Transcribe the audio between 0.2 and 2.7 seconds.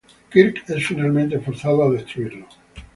Kirk es finalmente forzado a destruirlo.